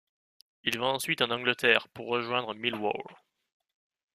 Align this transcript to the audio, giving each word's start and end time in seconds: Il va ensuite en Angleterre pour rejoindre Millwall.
Il 0.63 0.79
va 0.79 0.87
ensuite 0.87 1.21
en 1.21 1.29
Angleterre 1.29 1.87
pour 1.89 2.07
rejoindre 2.07 2.55
Millwall. 2.55 3.03